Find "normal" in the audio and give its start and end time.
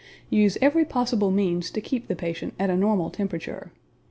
2.75-3.11